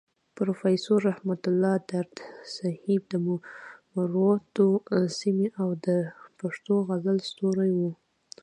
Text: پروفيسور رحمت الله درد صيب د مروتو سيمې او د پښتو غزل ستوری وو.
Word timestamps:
پروفيسور 0.37 0.99
رحمت 1.09 1.41
الله 1.51 1.73
درد 1.89 2.15
صيب 2.55 3.01
د 3.11 3.13
مروتو 3.95 4.67
سيمې 5.19 5.47
او 5.61 5.69
د 5.85 5.87
پښتو 6.39 6.75
غزل 6.87 7.17
ستوری 7.29 7.71
وو. 7.77 7.91